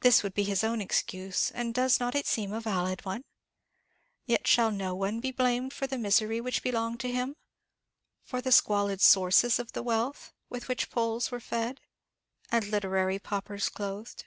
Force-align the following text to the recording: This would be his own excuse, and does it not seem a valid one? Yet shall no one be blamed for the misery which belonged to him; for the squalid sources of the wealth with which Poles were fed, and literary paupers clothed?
This 0.00 0.22
would 0.22 0.32
be 0.32 0.44
his 0.44 0.64
own 0.64 0.80
excuse, 0.80 1.50
and 1.50 1.74
does 1.74 1.96
it 1.96 2.00
not 2.00 2.16
seem 2.24 2.54
a 2.54 2.60
valid 2.62 3.04
one? 3.04 3.22
Yet 4.24 4.46
shall 4.46 4.70
no 4.70 4.94
one 4.94 5.20
be 5.20 5.30
blamed 5.30 5.74
for 5.74 5.86
the 5.86 5.98
misery 5.98 6.40
which 6.40 6.62
belonged 6.62 7.00
to 7.00 7.12
him; 7.12 7.36
for 8.24 8.40
the 8.40 8.50
squalid 8.50 9.02
sources 9.02 9.58
of 9.58 9.72
the 9.72 9.82
wealth 9.82 10.32
with 10.48 10.68
which 10.68 10.88
Poles 10.90 11.30
were 11.30 11.38
fed, 11.38 11.82
and 12.50 12.68
literary 12.68 13.18
paupers 13.18 13.68
clothed? 13.68 14.24